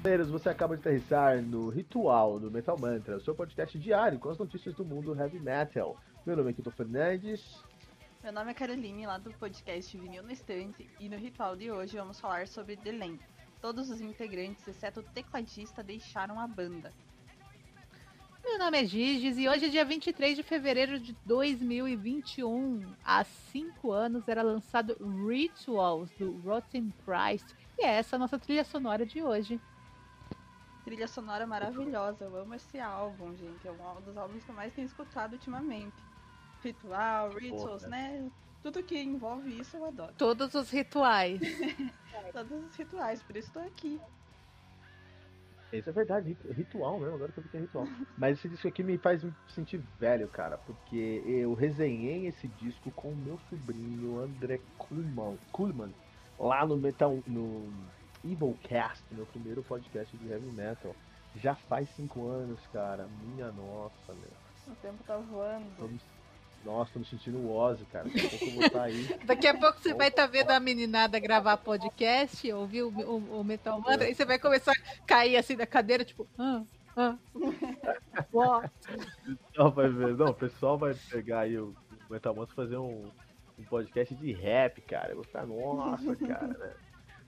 Metalmaneiros, 0.00 0.30
você 0.30 0.48
acaba 0.48 0.76
de 0.76 0.80
aterrissar 0.80 1.42
no 1.42 1.68
Ritual 1.68 2.40
do 2.40 2.50
Metal 2.50 2.78
Mantra, 2.78 3.18
o 3.18 3.20
seu 3.20 3.34
podcast 3.34 3.78
diário 3.78 4.18
com 4.18 4.30
as 4.30 4.38
notícias 4.38 4.74
do 4.74 4.82
mundo 4.82 5.14
heavy 5.14 5.38
metal. 5.38 5.94
Meu 6.24 6.34
nome 6.34 6.50
é 6.50 6.52
Kito 6.54 6.70
Fernandes. 6.70 7.62
Meu 8.22 8.32
nome 8.32 8.50
é 8.50 8.54
Caroline, 8.54 9.06
lá 9.06 9.18
do 9.18 9.30
podcast 9.32 9.94
Vinil 9.98 10.22
no 10.22 10.32
Estante, 10.32 10.88
e 10.98 11.06
no 11.06 11.18
ritual 11.18 11.54
de 11.54 11.70
hoje 11.70 11.98
vamos 11.98 12.18
falar 12.18 12.48
sobre 12.48 12.78
The 12.78 12.92
Land. 12.92 13.20
Todos 13.60 13.90
os 13.90 14.00
integrantes, 14.00 14.66
exceto 14.66 15.00
o 15.00 15.02
tecladista, 15.02 15.82
deixaram 15.82 16.40
a 16.40 16.46
banda. 16.46 16.90
Meu 18.42 18.58
nome 18.58 18.80
é 18.80 18.86
Giges 18.86 19.36
e 19.36 19.50
hoje 19.50 19.66
é 19.66 19.68
dia 19.68 19.84
23 19.84 20.34
de 20.34 20.42
fevereiro 20.42 20.98
de 20.98 21.14
2021. 21.26 22.86
Há 23.04 23.22
cinco 23.22 23.92
anos 23.92 24.26
era 24.28 24.40
lançado 24.40 24.96
Rituals 25.28 26.08
do 26.18 26.40
Rotten 26.40 26.90
Christ 27.04 27.54
e 27.78 27.84
é 27.84 27.96
essa 27.96 28.16
a 28.16 28.18
nossa 28.18 28.38
trilha 28.38 28.64
sonora 28.64 29.04
de 29.04 29.22
hoje. 29.22 29.60
Trilha 30.84 31.06
sonora 31.06 31.46
maravilhosa, 31.46 32.24
eu 32.24 32.36
amo 32.36 32.54
esse 32.54 32.78
álbum, 32.78 33.34
gente. 33.36 33.66
É 33.66 33.70
um 33.70 34.00
dos 34.00 34.16
álbuns 34.16 34.44
que 34.44 34.50
eu 34.50 34.54
mais 34.54 34.72
tenho 34.72 34.86
escutado 34.86 35.34
ultimamente. 35.34 35.96
Ritual, 36.62 37.32
Rituals, 37.34 37.82
né? 37.82 38.30
Tudo 38.62 38.82
que 38.82 38.98
envolve 38.98 39.58
isso 39.58 39.76
eu 39.76 39.84
adoro. 39.86 40.12
Todos 40.16 40.54
os 40.54 40.70
rituais. 40.70 41.40
Todos 42.32 42.64
os 42.64 42.76
rituais, 42.76 43.22
por 43.22 43.36
isso 43.36 43.48
estou 43.48 43.62
aqui. 43.62 44.00
Isso 45.72 45.88
é 45.88 45.92
verdade, 45.92 46.36
ritual 46.50 46.98
mesmo, 46.98 47.14
agora 47.14 47.30
que 47.30 47.38
eu 47.38 47.44
vi 47.44 47.48
que 47.48 47.56
é 47.56 47.60
ritual. 47.60 47.86
Mas 48.18 48.38
esse 48.38 48.48
disco 48.48 48.66
aqui 48.66 48.82
me 48.82 48.98
faz 48.98 49.22
me 49.22 49.32
sentir 49.48 49.80
velho, 50.00 50.26
cara, 50.28 50.58
porque 50.58 51.22
eu 51.24 51.54
resenhei 51.54 52.26
esse 52.26 52.48
disco 52.48 52.90
com 52.90 53.12
o 53.12 53.16
meu 53.16 53.38
sobrinho 53.48 54.18
André 54.18 54.60
Kuhlman, 54.76 55.38
Kuhlman 55.52 55.94
lá 56.38 56.66
no 56.66 56.76
Metal, 56.76 57.22
no 57.26 57.72
Evilcast, 58.24 59.02
meu 59.12 59.26
primeiro 59.26 59.62
podcast 59.62 60.16
de 60.16 60.28
heavy 60.28 60.50
metal. 60.52 60.94
Já 61.36 61.54
faz 61.54 61.88
cinco 61.90 62.28
anos, 62.28 62.60
cara. 62.72 63.08
Minha 63.22 63.52
nossa, 63.52 64.12
meu. 64.12 64.72
O 64.72 64.76
tempo 64.76 65.02
tá 65.04 65.16
voando. 65.16 65.66
Vamos 65.78 66.02
nossa, 66.64 66.92
tô 66.92 66.98
me 66.98 67.06
sentindo 67.06 67.38
o 67.38 67.56
Ozzy, 67.56 67.84
cara. 67.86 68.04
Daqui 68.04 68.26
a 68.26 68.28
pouco 68.28 68.44
eu 68.44 68.52
vou 68.52 68.64
estar 68.64 68.82
aí. 68.82 69.16
Daqui 69.24 69.46
a 69.46 69.58
pouco 69.58 69.80
você 69.80 69.94
vai 69.94 70.08
estar 70.08 70.26
tá 70.26 70.30
vendo 70.30 70.50
a 70.50 70.60
meninada 70.60 71.18
gravar 71.18 71.56
podcast, 71.56 72.52
ouvir 72.52 72.82
o, 72.82 72.88
o, 72.88 73.40
o 73.40 73.44
Metal 73.44 73.80
Mantra, 73.80 74.06
é. 74.06 74.10
e 74.10 74.14
você 74.14 74.24
vai 74.24 74.38
começar 74.38 74.72
a 74.72 75.06
cair 75.06 75.36
assim 75.36 75.56
da 75.56 75.66
cadeira, 75.66 76.04
tipo. 76.04 76.26
Ah, 76.38 76.62
ah. 76.96 77.16
Não, 79.56 79.70
vai 79.70 79.88
ver. 79.88 80.16
Não, 80.16 80.26
o 80.26 80.34
pessoal 80.34 80.76
vai 80.76 80.94
pegar 81.10 81.40
aí 81.40 81.58
o, 81.58 81.74
o 82.08 82.12
Metal 82.12 82.34
Mantra 82.34 82.54
fazer 82.54 82.76
um, 82.76 83.10
um 83.58 83.64
podcast 83.64 84.14
de 84.14 84.32
rap, 84.32 84.82
cara. 84.82 85.12
Eu 85.12 85.16
vou 85.16 85.24
ficar, 85.24 85.46
nossa, 85.46 86.14
cara, 86.16 86.48
né? 86.48 86.72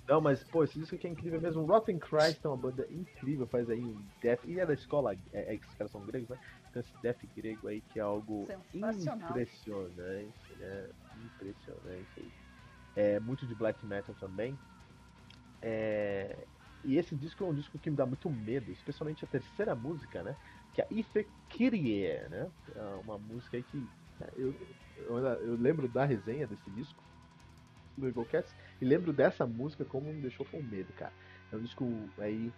Não, 0.09 0.21
mas, 0.21 0.43
pô, 0.45 0.65
esse 0.65 0.79
disco 0.79 0.97
aqui 0.97 1.07
é 1.07 1.11
incrível 1.11 1.41
mesmo. 1.41 1.65
Rotten 1.65 1.99
Christ 1.99 2.45
é 2.45 2.49
uma 2.49 2.57
banda 2.57 2.87
incrível, 2.91 3.47
faz 3.47 3.71
aí 3.71 3.81
um 3.81 4.03
death. 4.21 4.41
E 4.45 4.59
é 4.59 4.67
da 4.67 4.75
escola, 4.75 5.15
é, 5.33 5.53
é, 5.53 5.55
esses 5.55 5.75
caras 5.75 5.93
são 5.93 6.05
gregos, 6.05 6.29
né? 6.29 6.39
Então 6.69 6.81
esse 6.81 6.93
death 7.03 7.21
grego 7.37 7.69
aí 7.69 7.81
que 7.81 7.99
é 7.99 8.03
algo 8.03 8.49
impressionante, 8.75 10.57
né? 10.59 10.89
Impressionante 11.25 12.09
aí. 12.17 12.33
É 12.97 13.21
muito 13.21 13.47
de 13.47 13.55
black 13.55 13.85
metal 13.87 14.15
também. 14.19 14.59
É... 15.61 16.47
E 16.85 16.99
esse 16.99 17.15
disco 17.15 17.45
é 17.45 17.47
um 17.47 17.55
disco 17.55 17.79
que 17.79 17.89
me 17.89 17.97
dá 17.97 18.05
muito 18.05 18.29
medo, 18.29 18.73
especialmente 18.73 19.25
a 19.25 19.29
terceira 19.29 19.75
música, 19.75 20.23
né? 20.23 20.37
Que 20.75 20.83
é 20.83 20.87
Ife 20.91 21.29
Kyrie, 21.49 22.29
né? 22.29 22.51
É 22.75 22.83
uma 23.05 23.19
música 23.19 23.57
aí 23.57 23.63
que 23.63 23.77
né, 24.19 24.27
eu, 24.37 24.53
eu, 24.97 25.17
eu 25.17 25.55
lembro 25.55 25.87
da 25.87 26.05
resenha 26.05 26.47
desse 26.47 26.69
disco 26.73 27.03
do 28.03 28.09
Evilcast 28.09 28.53
e 28.81 28.85
lembro 28.85 29.13
dessa 29.13 29.47
música 29.47 29.85
como 29.85 30.13
me 30.13 30.21
deixou 30.21 30.45
com 30.47 30.61
medo, 30.63 30.93
cara. 30.93 31.13
É 31.53 31.57
um 31.57 31.61
disco 31.61 31.87
aí 32.19 32.53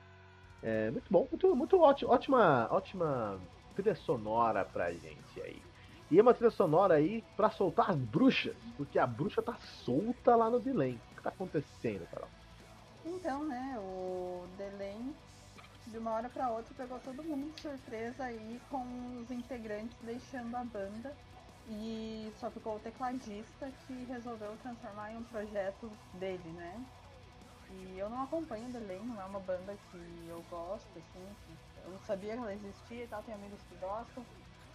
é, 0.63 0.91
muito 0.91 1.13
bom, 1.13 1.29
muito, 1.31 1.55
muito 1.55 1.81
ótimo, 1.81 2.11
ótima, 2.11 2.69
ótima 2.71 3.39
trilha 3.75 3.95
sonora 3.95 4.65
pra 4.65 4.93
gente 4.93 5.41
aí. 5.43 5.61
E 6.11 6.19
é 6.19 6.23
uma 6.23 6.33
trilha 6.33 6.51
sonora 6.51 6.95
aí 6.95 7.23
pra 7.37 7.51
soltar 7.51 7.91
as 7.91 7.97
bruxas, 7.97 8.57
porque 8.77 8.99
a 8.99 9.07
bruxa 9.07 9.43
tá 9.43 9.55
solta 9.85 10.35
lá 10.35 10.49
no 10.49 10.61
Delay. 10.61 10.99
O 11.13 11.17
que 11.17 11.23
tá 11.23 11.31
acontecendo, 11.31 12.07
Carol? 12.11 12.29
Então, 13.05 13.45
né, 13.45 13.77
o 13.79 14.47
Delay 14.57 15.15
de 15.87 15.99
uma 15.99 16.13
hora 16.13 16.31
para 16.31 16.51
outra 16.51 16.75
pegou 16.75 16.99
todo 17.01 17.23
mundo 17.23 17.55
de 17.55 17.61
surpresa 17.61 18.25
aí 18.25 18.61
com 18.71 19.21
os 19.21 19.31
integrantes 19.31 19.97
deixando 20.03 20.55
a 20.57 20.65
banda 20.65 21.15
e 21.67 22.33
só 22.37 22.51
ficou 22.51 22.77
o 22.77 22.81
tecladista 22.81 23.71
que 23.87 24.05
resolveu 24.05 24.57
transformar 24.59 25.13
em 25.13 25.17
um 25.17 25.25
projeto 25.25 25.91
dele, 26.13 26.53
né? 26.53 26.85
E 27.71 27.99
eu 27.99 28.11
não 28.11 28.23
acompanho 28.23 28.73
Lane, 28.73 29.07
não 29.07 29.21
é 29.21 29.25
uma 29.25 29.41
banda 29.41 29.77
que 29.91 30.27
eu 30.29 30.43
gosto, 30.51 30.99
assim, 30.99 31.37
eu 31.85 31.91
não 31.91 31.99
sabia 32.01 32.35
que 32.35 32.39
ela 32.39 32.53
existia 32.53 33.05
e 33.05 33.09
tal, 33.09 33.23
tenho 33.23 33.37
amigos 33.37 33.61
que 33.65 33.75
gostam, 33.77 34.25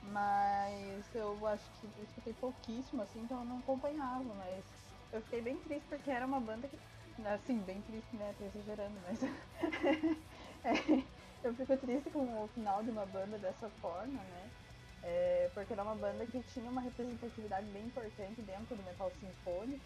mas 0.02 1.14
eu 1.16 1.46
acho 1.48 1.70
que 1.80 1.86
eu 1.86 2.04
escutei 2.04 2.34
pouquíssimo, 2.34 3.02
assim, 3.02 3.22
então 3.22 3.40
eu 3.40 3.46
não 3.46 3.60
acompanhava, 3.60 4.34
mas 4.34 4.66
eu 5.12 5.22
fiquei 5.22 5.42
bem 5.42 5.58
triste 5.58 5.88
porque 5.88 6.10
era 6.10 6.26
uma 6.26 6.40
banda 6.40 6.68
que, 6.68 6.80
assim, 7.26 7.60
bem 7.60 7.82
triste, 7.82 8.16
né, 8.16 8.34
tô 8.38 8.44
exagerando, 8.46 9.00
mas 9.02 9.20
é, 10.66 11.04
eu 11.44 11.54
fico 11.54 11.78
triste 11.78 12.10
com 12.10 12.44
o 12.44 12.48
final 12.48 12.84
de 12.84 12.90
uma 12.90 13.06
banda 13.06 13.38
dessa 13.38 13.70
forma, 13.70 14.24
né, 14.24 14.52
é, 15.04 15.50
porque 15.54 15.74
era 15.74 15.84
uma 15.84 15.96
banda 15.96 16.26
que 16.26 16.44
tinha 16.54 16.70
uma 16.70 16.82
representatividade 16.82 17.66
bem 17.68 17.86
importante 17.86 18.42
dentro 18.42 18.76
do 18.76 18.84
metal 18.84 19.12
sinfônico. 19.20 19.84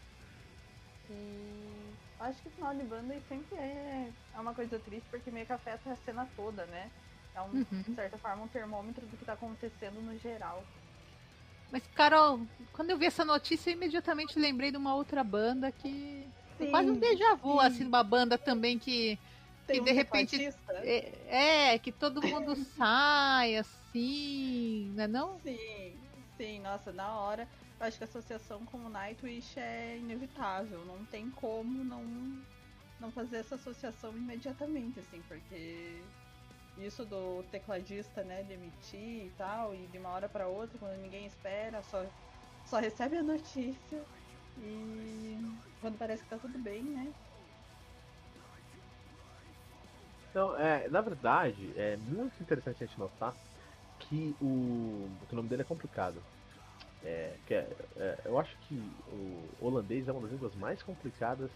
E 1.10 1.94
acho 2.20 2.42
que 2.42 2.48
o 2.48 2.52
final 2.52 2.74
de 2.74 2.84
banda 2.84 3.16
sempre 3.28 3.58
é, 3.58 4.10
é 4.34 4.40
uma 4.40 4.54
coisa 4.54 4.80
triste 4.80 5.06
porque 5.10 5.30
meio 5.30 5.46
que 5.46 5.54
afeta 5.54 5.92
a 5.92 5.96
cena 5.98 6.28
toda, 6.36 6.66
né? 6.66 6.90
É 7.36 7.42
um, 7.42 7.46
uhum. 7.46 7.66
de 7.88 7.96
certa 7.96 8.18
forma 8.18 8.44
um 8.44 8.48
termômetro 8.48 9.06
do 9.06 9.18
que 9.18 9.24
está 9.24 9.34
acontecendo 9.34 10.02
no 10.02 10.18
geral. 10.20 10.64
Mas, 11.72 11.84
Carol, 11.96 12.40
quando 12.72 12.92
eu 12.92 12.98
vi 12.98 13.08
essa 13.08 13.26
notícia, 13.26 13.72
eu 13.72 13.76
imediatamente 13.76 14.38
lembrei 14.38 14.72
de 14.72 14.78
uma 14.78 14.96
outra 14.96 15.24
banda 15.24 15.72
que. 15.72 16.26
Sim, 16.58 16.70
quase 16.70 16.92
um 16.92 16.96
déjà 16.96 17.34
vu, 17.34 17.60
sim. 17.60 17.66
assim, 17.66 17.86
uma 17.86 18.04
banda 18.04 18.38
também 18.38 18.78
que. 18.78 19.18
Tem 19.66 19.78
que 19.78 19.82
um 19.82 19.86
de 19.86 19.92
repente. 19.92 20.54
É, 20.84 21.74
é, 21.74 21.80
que 21.80 21.92
todo 21.92 22.22
mundo 22.22 22.56
sai, 22.78 23.58
assim 23.58 23.83
assim, 23.94 24.92
né 24.96 25.08
não? 25.08 25.40
Sim, 25.40 25.98
sim, 26.38 26.60
nossa, 26.60 26.92
na 26.92 27.20
hora. 27.20 27.48
Eu 27.80 27.86
acho 27.86 27.98
que 27.98 28.04
a 28.04 28.08
associação 28.08 28.66
com 28.66 28.78
o 28.78 28.90
Nightwish 28.90 29.60
é 29.60 29.98
inevitável. 30.00 30.84
Não 30.86 31.06
tem 31.06 31.30
como 31.30 31.84
não, 31.84 32.04
não 33.00 33.12
fazer 33.12 33.38
essa 33.38 33.56
associação 33.56 34.18
imediatamente, 34.18 35.00
assim, 35.00 35.22
porque 35.28 36.02
isso 36.78 37.06
do 37.06 37.44
tecladista, 37.44 38.24
né, 38.24 38.44
demitir 38.44 39.28
e 39.28 39.30
tal, 39.38 39.76
e 39.76 39.86
de 39.88 40.00
uma 40.00 40.10
hora 40.10 40.28
para 40.28 40.48
outra, 40.48 40.78
quando 40.80 41.00
ninguém 41.00 41.26
espera, 41.26 41.84
só, 41.84 42.04
só 42.66 42.80
recebe 42.80 43.16
a 43.18 43.24
notícia 43.24 44.04
e 44.58 45.38
quando 45.80 45.98
parece 45.98 46.24
que 46.24 46.30
tá 46.30 46.38
tudo 46.40 46.58
bem, 46.60 46.84
né? 46.84 47.14
Então, 50.30 50.58
é, 50.58 50.90
na 50.90 51.00
verdade, 51.00 51.72
é 51.78 51.96
muito 51.96 52.42
interessante 52.42 52.84
a 52.84 52.88
gente 52.88 52.98
notar 52.98 53.36
que 54.14 54.36
o, 54.40 55.10
que 55.28 55.34
o 55.34 55.36
nome 55.36 55.50
dele 55.50 55.64
é 55.64 55.66
complicado. 55.66 56.22
É, 57.04 57.34
que 57.48 57.54
é, 57.54 57.68
é, 57.98 58.20
eu 58.26 58.40
acho 58.40 58.56
que 58.68 58.76
o 59.12 59.48
holandês 59.60 60.08
é 60.08 60.12
uma 60.12 60.22
das 60.22 60.32
línguas 60.32 60.56
mais 60.56 60.84
complicadas 60.84 61.50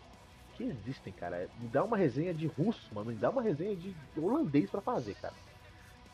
que 0.56 0.64
existem, 0.64 1.14
cara. 1.14 1.48
Me 1.60 1.68
dá 1.68 1.84
uma 1.84 1.96
resenha 1.96 2.34
de 2.34 2.48
russo, 2.48 2.94
mano. 2.94 3.12
Me 3.12 3.18
dá 3.18 3.30
uma 3.30 3.44
resenha 3.44 3.76
de 3.76 3.96
holandês 4.18 4.72
para 4.72 4.82
fazer, 4.82 5.14
cara. 5.16 5.36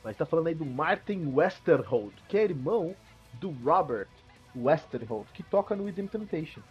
Mas 0.04 0.18
tá 0.18 0.26
falando 0.26 0.48
aí 0.48 0.56
do 0.56 0.66
Martin 0.66 1.32
Westerholt, 1.34 2.14
que 2.28 2.38
é 2.38 2.44
irmão 2.44 2.94
do 3.36 3.52
Robert 3.64 4.10
Westerholt, 4.54 5.32
que 5.34 5.44
toca 5.44 5.76
no 5.78 5.86
Within 5.86 6.08
Temptation. 6.08 6.62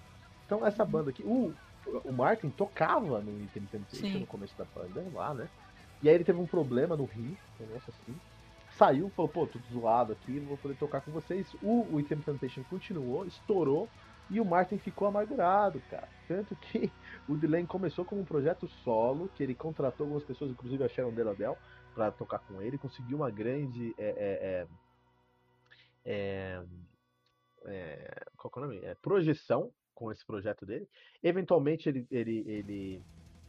Então 0.45 0.67
essa 0.67 0.85
banda 0.85 1.11
aqui, 1.11 1.23
o, 1.23 1.55
o 2.05 2.13
Martin 2.13 2.51
tocava 2.51 3.21
no 3.23 3.33
Within 3.41 3.65
Temptation 3.65 4.07
Sim. 4.07 4.21
no 4.21 4.27
começo 4.27 4.55
da 4.59 4.67
banda 4.67 5.03
lá, 5.15 5.33
né? 5.33 5.49
E 6.03 6.11
aí 6.11 6.15
ele 6.15 6.25
teve 6.25 6.39
um 6.39 6.47
problema 6.47 6.95
no 6.95 7.07
rim, 7.07 7.37
um 7.59 7.67
negócio 7.67 7.89
assim 7.89 8.15
saiu, 8.83 9.09
falou, 9.11 9.29
pô, 9.29 9.47
tô 9.47 9.61
zoado 9.73 10.13
aqui, 10.13 10.33
não 10.33 10.49
vou 10.49 10.57
poder 10.57 10.75
tocar 10.75 11.01
com 11.03 11.13
vocês. 11.13 11.47
O, 11.63 12.01
Item 12.01 12.19
Temptation 12.19 12.65
continuou, 12.65 13.25
estourou, 13.25 13.89
e 14.29 14.41
o 14.41 14.45
Martin 14.45 14.77
ficou 14.77 15.07
amargurado, 15.07 15.81
cara. 15.89 16.09
Tanto 16.27 16.57
que 16.57 16.91
o 17.29 17.37
Dylan 17.37 17.65
começou 17.65 18.05
como 18.05 18.23
um 18.23 18.25
projeto 18.25 18.67
solo, 18.83 19.31
que 19.37 19.43
ele 19.43 19.55
contratou 19.55 20.05
algumas 20.05 20.25
pessoas, 20.25 20.51
inclusive 20.51 20.83
a 20.83 20.89
Sharon 20.89 21.13
Deladel, 21.13 21.57
para 21.95 22.11
tocar 22.11 22.41
com 22.41 22.61
ele, 22.61 22.77
conseguiu 22.77 23.19
uma 23.19 23.31
grande. 23.31 23.95
É, 23.97 24.09
é, 24.09 24.67
é, 26.05 26.63
é, 27.67 28.25
qual 28.37 28.51
é 28.57 28.59
o 28.59 28.63
nome? 28.63 28.81
É, 28.83 28.97
projeção 28.97 29.71
com 29.95 30.11
esse 30.11 30.27
projeto 30.27 30.67
dele. 30.67 30.89
Eventualmente 31.23 31.89
ele, 31.89 32.05
ele, 32.11 32.45
ele 32.49 33.03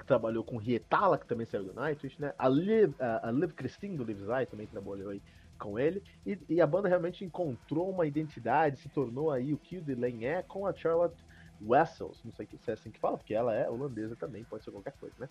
que 0.04 0.08
trabalhou 0.08 0.44
com 0.44 0.58
Rietala, 0.58 1.18
que 1.18 1.26
também 1.26 1.46
saiu 1.46 1.64
do 1.64 1.74
Nightwish, 1.74 2.22
né? 2.22 2.34
A 2.38 2.50
Liv, 2.50 2.94
a, 3.00 3.32
Liv 3.32 3.54
Christine 3.54 3.96
do 3.96 4.04
Livesai 4.04 4.46
também 4.46 4.68
trabalhou 4.68 5.12
aí 5.12 5.22
com 5.58 5.80
ele. 5.80 6.04
E, 6.26 6.38
e, 6.50 6.62
a 6.62 6.68
banda 6.68 6.90
realmente 6.90 7.24
encontrou 7.24 7.90
uma 7.90 8.06
identidade, 8.06 8.78
se 8.78 8.90
tornou 8.90 9.32
aí 9.32 9.54
o 9.54 9.58
que 9.58 9.78
o 9.78 9.82
Delane 9.82 10.26
é 10.26 10.44
com 10.44 10.68
a 10.68 10.74
Charlotte 10.74 11.24
Wessels. 11.62 12.22
Não 12.26 12.34
sei 12.34 12.46
se 12.46 12.70
é 12.70 12.74
assim 12.74 12.92
que 12.92 13.00
fala, 13.00 13.18
porque 13.18 13.34
ela 13.34 13.56
é 13.56 13.70
holandesa 13.70 14.16
também, 14.18 14.44
pode 14.44 14.66
ser 14.66 14.72
qualquer 14.72 14.94
coisa, 15.00 15.16
né? 15.18 15.30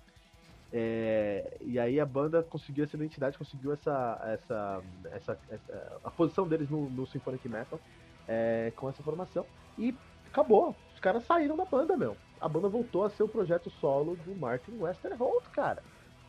É, 0.73 1.59
e 1.61 1.79
aí 1.79 2.01
a 2.01 2.07
banda 2.07 2.43
conseguiu 2.43 2.85
essa 2.85 2.97
identidade, 2.97 3.37
conseguiu 3.37 3.75
essa, 3.75 4.19
essa, 4.25 4.83
essa, 5.13 5.39
essa 5.51 6.01
a 6.03 6.11
posição 6.11 6.49
deles 6.49 6.71
no, 6.71 6.89
no 6.89 7.07
Symphonic 7.07 7.47
Metal 7.47 7.79
é, 8.27 8.73
com 8.75 8.89
essa 8.89 9.03
formação. 9.03 9.45
E 9.77 9.95
acabou. 10.29 10.75
Os 10.95 11.01
caras 11.01 11.25
saíram 11.25 11.59
da 11.59 11.67
banda, 11.67 11.95
meu. 11.95 12.17
A 12.43 12.49
banda 12.49 12.69
voltou 12.69 13.05
a 13.05 13.11
ser 13.11 13.23
o 13.23 13.29
projeto 13.29 13.71
solo 13.81 14.17
do 14.17 14.35
Martin 14.35 14.73
Westerholt, 14.79 15.44
cara. 15.53 15.83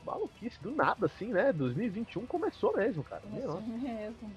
Maluquice, 0.06 0.62
do 0.62 0.72
nada, 0.72 1.08
assim, 1.08 1.28
né? 1.28 1.52
2021 1.52 2.26
começou 2.28 2.76
mesmo, 2.76 3.04
cara. 3.04 3.22
Começou 3.22 3.62
mesmo. 3.62 4.32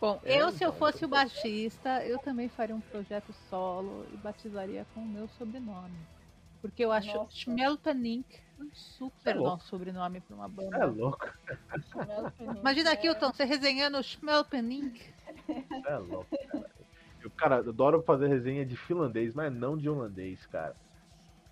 Bom, 0.00 0.20
é, 0.24 0.42
eu 0.42 0.50
se 0.50 0.64
eu 0.64 0.72
fosse 0.72 1.04
o 1.04 1.08
baixista, 1.08 2.04
eu 2.04 2.18
também 2.18 2.48
faria 2.48 2.74
um 2.74 2.80
projeto 2.80 3.32
solo 3.48 4.04
e 4.12 4.16
batizaria 4.16 4.84
com 4.92 5.00
o 5.00 5.06
meu 5.06 5.28
sobrenome. 5.38 5.96
Porque 6.60 6.84
eu 6.84 6.90
acho. 6.90 7.26
Schmelpenink 7.30 8.42
um 8.58 8.70
super 8.72 9.36
é 9.36 9.38
nosso 9.38 9.66
sobrenome 9.68 10.20
para 10.20 10.34
uma 10.34 10.48
banda. 10.48 10.76
É 10.76 10.84
louco. 10.84 11.28
Imagina, 12.60 12.90
é... 12.90 12.96
Kilton, 12.96 13.32
você 13.32 13.44
resenhando 13.44 14.02
Schmelpenink. 14.02 15.12
É 15.86 15.96
louco, 15.96 16.36
cara. 16.50 16.73
Eu, 17.34 17.36
cara, 17.36 17.56
adoro 17.56 18.02
fazer 18.02 18.28
resenha 18.28 18.64
de 18.64 18.76
finlandês, 18.76 19.34
mas 19.34 19.52
não 19.52 19.76
de 19.76 19.88
holandês, 19.88 20.46
cara. 20.46 20.74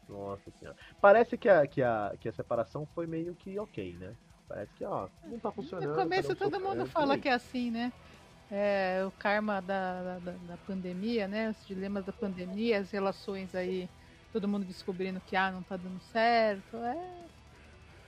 Nossa 0.08 0.50
senhora. 0.58 0.76
Parece 1.00 1.37
que 1.37 1.49
a, 1.49 1.67
que, 1.67 1.82
a, 1.82 2.14
que 2.20 2.29
a 2.29 2.32
separação 2.32 2.87
foi 2.94 3.06
meio 3.06 3.34
que 3.34 3.58
ok, 3.58 3.96
né? 3.99 4.14
Parece 4.49 4.73
que, 4.75 4.84
ó, 4.84 5.08
não 5.25 5.38
tá 5.38 5.50
funcionando. 5.50 5.88
No 5.88 5.94
começo 5.94 6.34
todo 6.37 6.61
mundo 6.61 6.87
fala 6.87 7.19
que 7.19 7.29
é 7.29 7.32
assim, 7.32 7.70
né? 7.70 7.93
É, 8.50 9.02
o 9.06 9.11
karma 9.12 9.62
da, 9.62 10.19
da, 10.19 10.32
da, 10.32 10.56
pandemia, 10.67 11.26
né? 11.26 11.50
Os 11.50 11.67
dilemas 11.67 12.05
da 12.05 12.12
pandemia, 12.12 12.81
as 12.81 12.90
relações 12.90 13.55
aí, 13.55 13.88
todo 14.31 14.46
mundo 14.46 14.67
descobrindo 14.67 15.20
que 15.20 15.35
ah, 15.35 15.50
não 15.50 15.62
tá 15.62 15.76
dando 15.76 16.00
certo. 16.12 16.76
É... 16.76 17.23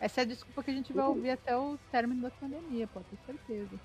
Essa 0.00 0.20
é 0.20 0.25
a 0.25 0.27
desculpa 0.27 0.62
que 0.62 0.70
a 0.70 0.75
gente 0.75 0.93
vai 0.93 1.06
ouvir 1.06 1.31
até 1.31 1.56
o 1.56 1.79
término 1.91 2.20
da 2.20 2.31
pandemia, 2.31 2.87
pode 2.88 3.06
ter 3.06 3.17
certeza. 3.25 3.81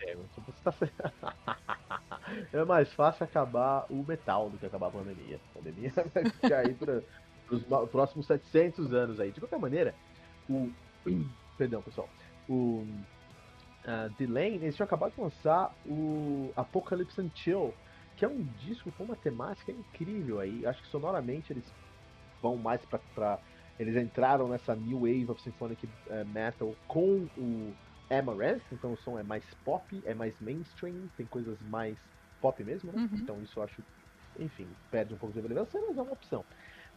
É, 0.00 0.16
tá... 0.64 0.74
é 2.52 2.64
mais 2.64 2.92
fácil 2.92 3.24
acabar 3.24 3.86
o 3.90 4.04
metal 4.06 4.50
do 4.50 4.58
que 4.58 4.66
acabar 4.66 4.88
a 4.88 4.90
pandemia. 4.90 5.40
A 5.50 5.58
pandemia 5.58 5.92
vai 6.14 6.24
ficar 6.24 6.58
aí 6.58 6.74
para 6.74 7.02
os 7.50 7.62
próximos 7.90 8.26
700 8.26 8.92
anos 8.92 9.20
aí. 9.20 9.30
De 9.30 9.40
qualquer 9.40 9.58
maneira, 9.58 9.94
o. 10.48 10.70
Perdão, 11.56 11.82
pessoal. 11.82 12.08
O 12.48 12.86
uh, 13.84 14.08
Delane, 14.16 14.56
eles 14.56 14.76
tinham 14.76 14.86
acabado 14.86 15.12
de 15.12 15.20
lançar 15.20 15.74
o 15.84 16.52
Apocalypse 16.54 17.20
Until, 17.20 17.74
que 18.16 18.24
é 18.24 18.28
um 18.28 18.44
disco 18.60 18.92
com 18.92 19.02
uma 19.02 19.16
temática 19.16 19.72
incrível 19.72 20.38
aí. 20.38 20.64
Acho 20.64 20.80
que 20.80 20.88
sonoramente 20.88 21.52
eles 21.52 21.64
vão 22.40 22.56
mais 22.56 22.80
pra 23.14 23.40
eles 23.78 23.96
entraram 23.96 24.48
nessa 24.48 24.74
New 24.74 25.00
Wave 25.00 25.30
of 25.30 25.40
Symphonic 25.40 25.86
uh, 25.86 26.26
Metal 26.26 26.74
com 26.86 27.28
o 27.36 27.72
Amaranth, 28.10 28.62
então 28.72 28.92
o 28.92 28.96
som 28.96 29.18
é 29.18 29.22
mais 29.22 29.44
pop, 29.64 30.02
é 30.04 30.14
mais 30.14 30.34
mainstream, 30.40 31.08
tem 31.16 31.26
coisas 31.26 31.58
mais 31.68 31.96
pop 32.40 32.62
mesmo, 32.64 32.92
né? 32.92 33.08
Uhum. 33.10 33.18
Então 33.18 33.42
isso 33.42 33.58
eu 33.58 33.62
acho, 33.62 33.82
enfim, 34.38 34.66
perde 34.90 35.14
um 35.14 35.18
pouco 35.18 35.34
de 35.34 35.40
relevância, 35.40 35.80
mas 35.86 35.96
é 35.96 36.02
uma 36.02 36.12
opção. 36.12 36.44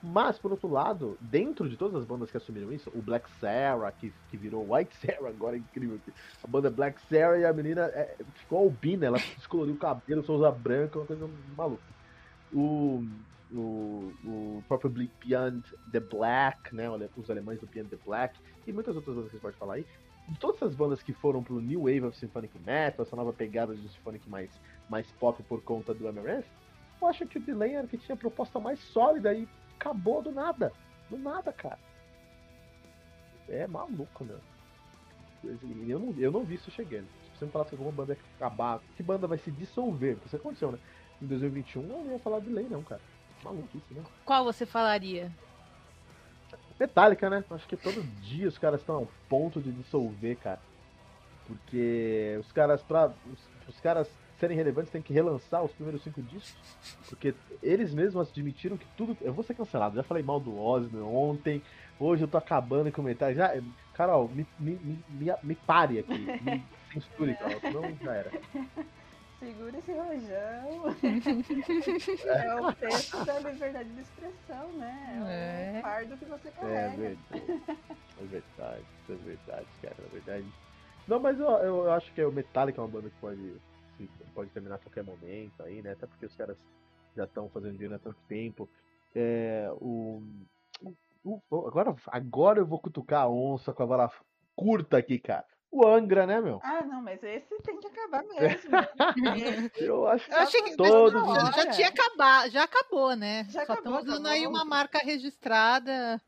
Mas, 0.04 0.40
por 0.40 0.52
outro 0.52 0.68
lado, 0.68 1.16
dentro 1.22 1.70
de 1.70 1.78
todas 1.78 2.02
as 2.02 2.08
bandas 2.08 2.32
que 2.32 2.38
assumiram 2.38 2.74
isso, 2.74 2.92
o 2.96 3.02
Black 3.04 3.30
Sarah, 3.40 3.92
que, 3.92 4.12
que 4.32 4.38
virou 4.38 4.74
White 4.74 4.96
Sarah, 4.96 5.30
agora 5.30 5.56
é 5.56 5.60
incrível. 5.60 6.00
A 6.44 6.48
banda 6.48 6.72
Black 6.72 7.00
Sarah 7.04 7.38
e 7.38 7.46
a 7.46 7.54
menina 7.54 7.84
é, 7.94 8.16
ficou 8.34 8.60
albina, 8.60 9.06
ela 9.06 9.20
descoloriu 9.38 9.76
o 9.76 9.78
cabelo, 9.78 10.24
só 10.24 10.34
usa 10.34 10.52
branco, 10.52 11.00
uma 11.00 11.06
coisa 11.06 11.30
maluca. 11.56 11.84
O, 12.52 13.06
o, 13.52 14.12
o 14.26 14.64
próprio 14.68 14.90
Beyond 14.90 15.64
the 15.92 16.00
Black, 16.00 16.74
né, 16.76 16.90
os 17.16 17.30
alemães 17.30 17.60
do 17.60 17.68
Beyond 17.68 17.92
the 17.92 18.00
Black, 18.04 18.40
e 18.66 18.74
muitas 18.74 18.96
outras 18.96 19.16
bandas 19.16 19.30
que 19.30 19.38
você 19.38 19.42
pode 19.42 19.58
falar 19.58 19.76
aí. 19.76 19.86
Todas 20.40 20.58
essas 20.58 20.76
bandas 20.76 21.04
que 21.04 21.14
foram 21.14 21.44
pro 21.44 21.60
New 21.60 21.82
Wave 21.82 22.04
of 22.06 22.18
Symphonic 22.18 22.58
Metal, 22.60 23.06
essa 23.06 23.16
nova 23.16 23.34
pegada 23.34 23.76
de 23.76 23.88
Symphonic 23.90 24.30
mais, 24.30 24.50
mais 24.90 25.12
pop 25.14 25.42
por 25.44 25.62
conta 25.62 25.94
do 25.94 26.08
Amaranth, 26.08 26.46
eu 27.02 27.08
acho 27.08 27.26
que 27.26 27.38
o 27.38 27.42
Delay 27.42 27.76
era 27.76 27.88
que 27.88 27.98
tinha 27.98 28.16
a 28.16 28.18
proposta 28.18 28.60
mais 28.60 28.80
sólida 28.80 29.34
e 29.34 29.48
acabou 29.80 30.22
do 30.22 30.32
nada. 30.32 30.72
Do 31.10 31.18
nada, 31.18 31.52
cara. 31.52 31.80
É 33.50 33.68
maluco, 33.68 34.24
meu. 34.24 34.40
Eu 35.44 36.00
não, 36.00 36.14
eu 36.18 36.32
não 36.32 36.44
vi 36.44 36.56
isso 36.56 36.70
chegando. 36.70 37.08
Se 37.34 37.40
você 37.40 37.46
me 37.46 37.52
falasse 37.52 37.72
que 37.72 37.76
alguma 37.76 37.92
banda 37.92 38.14
ia 38.14 38.20
acabar, 38.38 38.80
que 38.96 39.02
banda 39.02 39.28
vai 39.28 39.40
se 39.40 39.50
dissolver? 39.52 40.14
Porque 40.16 40.28
isso 40.28 40.36
aconteceu, 40.36 40.72
né? 40.72 40.80
Em 41.22 41.26
2021 41.26 41.82
eu 41.82 42.04
não 42.04 42.12
ia 42.12 42.20
falar 42.20 42.40
de 42.40 42.50
lei, 42.50 42.68
não, 42.70 42.84
cara. 42.84 43.02
Maluquice, 43.44 43.94
né? 43.94 44.04
Qual 44.24 44.44
você 44.44 44.66
falaria? 44.66 45.32
Metallica, 46.82 47.30
né? 47.30 47.44
Acho 47.52 47.68
que 47.68 47.78
todo 47.78 48.02
dia 48.22 48.48
os 48.48 48.58
caras 48.58 48.82
estão 48.82 49.04
a 49.04 49.30
ponto 49.30 49.62
de 49.62 49.72
dissolver, 49.72 50.36
cara. 50.38 50.60
Porque 51.46 52.38
os 52.40 52.52
caras, 52.52 52.82
pra. 52.82 53.12
Os, 53.32 53.70
os 53.70 53.80
caras 53.80 54.10
serem 54.40 54.58
relevantes, 54.58 54.92
tem 54.92 55.02
que 55.02 55.14
relançar 55.14 55.64
os 55.64 55.72
primeiros 55.72 56.02
cinco 56.04 56.24
discos. 56.24 56.60
Porque 57.08 57.36
eles 57.62 57.94
mesmos 57.94 58.28
admitiram 58.28 58.78
que 58.78 58.88
tudo. 58.98 59.16
Eu 59.22 59.32
vou 59.32 59.44
ser 59.44 59.54
cancelado. 59.54 59.96
Já 59.96 60.02
falei 60.02 60.24
mal 60.24 60.40
do 60.40 60.60
Osmo 60.60 61.06
ontem. 61.16 61.62
Hoje 62.00 62.24
eu 62.24 62.28
tô 62.28 62.38
acabando 62.38 62.90
em 62.90 62.92
comentários. 62.92 63.38
Já, 63.38 63.54
Carol, 63.94 64.28
me, 64.30 64.48
me, 64.60 65.00
me, 65.08 65.32
me 65.44 65.56
pare 65.56 66.00
aqui. 66.00 66.18
Me 66.42 66.64
censure, 66.94 67.36
Carol. 67.36 67.60
Senão 67.62 67.96
já 68.02 68.14
era. 68.14 68.32
Segura 69.42 69.76
esse 69.76 69.92
rojão. 69.92 70.96
é 72.30 72.62
o 72.62 72.74
texto 72.74 73.26
da 73.26 73.40
liberdade 73.40 73.90
de 73.90 74.02
expressão, 74.02 74.72
né? 74.74 75.24
É, 75.28 75.78
é. 75.78 75.80
o 75.80 75.82
fardo 75.82 76.18
que 76.18 76.26
você 76.26 76.52
carrega. 76.52 76.78
É 76.78 76.90
verdade. 76.96 77.62
É 78.22 78.24
verdade, 78.24 78.86
é 79.10 79.16
verdade, 79.16 79.68
cara. 79.82 79.96
É 79.98 80.10
verdade. 80.14 80.54
Não, 81.08 81.20
mas 81.20 81.40
eu, 81.40 81.48
eu 81.48 81.92
acho 81.92 82.14
que 82.14 82.24
o 82.24 82.32
Metallica 82.32 82.80
é 82.80 82.84
uma 82.84 82.92
banda 82.92 83.10
que 83.10 83.20
pode 83.20 83.60
pode 84.36 84.52
terminar 84.52 84.76
a 84.76 84.80
qualquer 84.80 85.04
momento 85.04 85.64
aí, 85.64 85.82
né? 85.82 85.94
Até 85.94 86.06
porque 86.06 86.28
os 86.28 86.36
caras 86.36 86.58
já 87.16 87.24
estão 87.24 87.50
fazendo 87.50 87.74
dinheiro 87.74 87.96
há 87.96 88.00
tanto 88.00 88.20
tempo. 88.28 88.70
É, 89.16 89.70
o, 89.74 90.22
o, 91.24 91.42
agora, 91.68 91.96
agora 92.08 92.60
eu 92.60 92.66
vou 92.66 92.80
cutucar 92.80 93.24
a 93.24 93.30
onça 93.30 93.74
com 93.74 93.82
a 93.82 93.88
vara 93.88 94.12
curta 94.56 94.98
aqui, 94.98 95.18
cara. 95.18 95.46
O 95.72 95.88
Angra, 95.88 96.28
né, 96.28 96.42
meu? 96.42 96.60
Ah, 96.64 96.84
não, 96.84 97.02
mas 97.02 97.24
esse 97.24 97.58
tem 97.64 97.80
que 97.80 97.88
acabar 97.88 98.24
mesmo. 98.24 98.72
eu 99.80 100.06
acho 100.06 100.26
que, 100.26 100.34
eu 100.34 100.38
achei 100.38 100.62
que 100.64 100.76
todos 100.76 101.24
já 101.56 101.72
tinha 101.72 101.88
acabado, 101.88 102.52
já 102.52 102.64
acabou, 102.64 103.16
né? 103.16 103.46
Já 103.50 103.66
Só 103.66 103.76
estamos 103.76 104.04
dando 104.04 104.28
aí 104.28 104.46
uma 104.46 104.66
marca 104.66 105.00
registrada. 105.00 106.22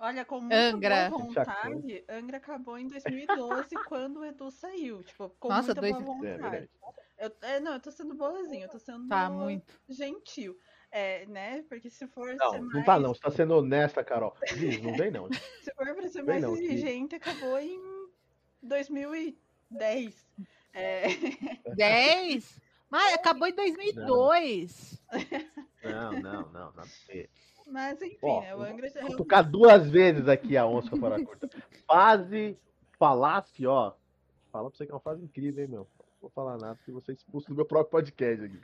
Olha, 0.00 0.24
com 0.24 0.40
muita 0.40 0.56
Angra. 0.56 1.10
boa 1.10 1.22
vontade, 1.24 2.04
Angra 2.08 2.36
acabou 2.36 2.78
em 2.78 2.88
2012, 2.88 3.68
quando 3.88 4.20
o 4.20 4.24
Edu 4.24 4.50
saiu. 4.50 5.02
Tipo, 5.04 5.30
com 5.38 5.48
Nossa, 5.48 5.74
muita 5.74 5.80
dois... 5.80 5.92
boa 5.92 6.04
vontade. 6.04 6.68
É, 7.16 7.26
eu, 7.26 7.32
é, 7.42 7.60
não, 7.60 7.74
eu 7.74 7.80
tô 7.80 7.90
sendo 7.90 8.14
boazinha, 8.14 8.66
eu 8.66 8.70
tô 8.70 8.78
sendo 8.78 9.08
tá, 9.08 9.28
muito. 9.30 9.72
gentil. 9.88 10.56
É, 10.90 11.26
né? 11.26 11.62
Porque 11.68 11.90
se 11.90 12.06
for 12.06 12.34
não, 12.34 12.50
ser 12.50 12.60
mais... 12.60 12.74
Não 12.74 12.84
tá 12.84 12.98
não, 12.98 13.14
você 13.14 13.20
tá 13.20 13.30
sendo 13.30 13.56
honesta, 13.56 14.02
Carol. 14.02 14.34
não 14.82 14.96
vem 14.96 15.10
não. 15.10 15.28
se 15.62 15.74
for 15.74 15.94
pra 15.94 16.08
ser 16.08 16.22
mais 16.22 16.42
exigente, 16.44 17.16
acabou 17.16 17.58
em 17.58 17.78
2010. 18.62 20.14
É... 20.74 21.08
10? 21.74 22.60
Mas 22.90 23.14
acabou 23.14 23.48
em 23.48 23.54
2002. 23.54 25.02
Não, 25.84 26.12
não, 26.12 26.52
não, 26.52 26.72
não. 26.72 26.84
Mas 27.66 28.00
enfim, 28.00 28.18
Ó, 28.22 28.40
né, 28.40 28.56
o 28.56 28.62
Angra 28.62 28.88
já. 28.88 29.02
Vou 29.02 29.16
tocar 29.16 29.42
duas 29.42 29.90
vezes 29.90 30.26
aqui 30.26 30.56
a 30.56 30.66
onça 30.66 30.96
para 30.96 31.22
curta. 31.22 31.48
Fase 31.86 32.58
falasse, 32.98 33.66
ó. 33.66 33.92
Fala 34.50 34.70
pra 34.70 34.76
você 34.76 34.86
que 34.86 34.92
é 34.92 34.94
uma 34.94 35.00
fase 35.00 35.22
incrível, 35.22 35.62
hein, 35.62 35.70
meu 35.70 35.86
vou 36.20 36.30
falar 36.30 36.58
nada, 36.58 36.74
porque 36.76 36.92
você 36.92 37.12
é 37.12 37.14
expulso 37.14 37.48
do 37.48 37.54
meu 37.54 37.64
próprio 37.64 37.90
podcast 37.90 38.44
aqui. 38.44 38.60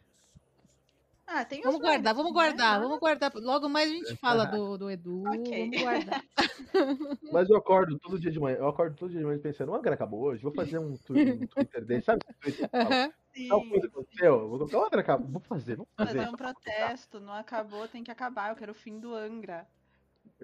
Ah, 1.27 1.45
tem 1.45 1.63
vamos 1.63 1.81
guardar, 1.81 2.15
vamos 2.15 2.33
guardar, 2.33 2.79
né? 2.79 2.85
vamos 2.85 3.01
guardar. 3.01 3.33
Logo 3.35 3.69
mais 3.69 3.91
a 3.91 3.95
gente 3.95 4.17
fala 4.17 4.45
do, 4.47 4.77
do 4.77 4.91
Edu. 4.91 5.23
Okay. 5.41 5.71
Vamos 5.71 5.83
guardar. 5.83 6.25
Mas 7.33 7.49
eu 7.49 7.57
acordo 7.57 7.99
todo 7.99 8.19
dia 8.19 8.31
de 8.31 8.39
manhã, 8.39 8.57
eu 8.59 8.69
acordo 8.69 8.97
todo 8.97 9.11
dia 9.11 9.21
de 9.21 9.25
manhã 9.25 9.39
pensando, 9.39 9.73
o 9.73 9.75
Angra 9.75 9.95
acabou 9.95 10.21
hoje, 10.21 10.43
vou 10.43 10.53
fazer 10.53 10.79
um, 10.79 10.93
um 10.93 11.47
Twitter 11.47 11.85
dele, 11.85 12.03
sabe? 12.03 12.21
Twitter, 12.41 12.69
uhum. 12.73 13.49
Tal 13.49 13.69
coisa 13.69 13.87
aconteceu, 13.87 14.49
vou 14.49 14.59
colocar 14.59 14.79
o 14.79 14.85
Angra 14.87 15.01
acabou, 15.01 15.29
vou 15.29 15.41
fazer, 15.41 15.77
vamos 15.77 15.91
fazer. 15.97 16.19
Fazer 16.19 16.29
um 16.29 16.37
protesto, 16.37 17.21
não 17.21 17.33
acabou, 17.33 17.89
tem 17.89 18.05
que 18.05 18.11
acabar, 18.11 18.51
eu 18.51 18.57
quero 18.57 18.73
o 18.73 18.75
fim 18.75 19.01
do 19.01 19.15
Angra. 19.15 19.67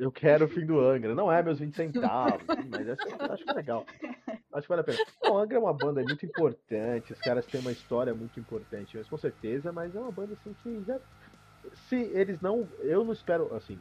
Eu 0.01 0.11
quero 0.11 0.47
o 0.47 0.49
fim 0.49 0.65
do 0.65 0.81
Angra. 0.81 1.15
Não 1.15 1.31
é 1.31 1.43
meus 1.43 1.59
20 1.59 1.77
centavos, 1.77 2.43
mas 2.71 2.89
acho, 2.89 3.33
acho 3.33 3.45
que 3.45 3.51
é 3.51 3.53
legal. 3.53 3.85
Acho 4.51 4.63
que 4.63 4.69
vale 4.69 4.81
a 4.81 4.85
pena. 4.85 4.99
O 5.29 5.37
Angra 5.37 5.59
é 5.59 5.61
uma 5.61 5.75
banda 5.75 6.03
muito 6.03 6.25
importante, 6.25 7.13
os 7.13 7.21
caras 7.21 7.45
têm 7.45 7.61
uma 7.61 7.71
história 7.71 8.15
muito 8.15 8.41
importante, 8.41 8.97
mas 8.97 9.07
com 9.07 9.19
certeza, 9.19 9.71
mas 9.71 9.95
é 9.95 10.01
uma 10.01 10.11
banda 10.11 10.33
assim 10.33 10.57
que 10.63 10.83
já. 10.87 10.99
Se 11.75 11.97
eles 11.97 12.41
não. 12.41 12.67
Eu 12.79 13.05
não 13.05 13.13
espero. 13.13 13.55
Assim, 13.55 13.79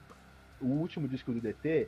o 0.59 0.65
último 0.65 1.07
disco 1.07 1.31
do 1.31 1.39
DT, 1.39 1.87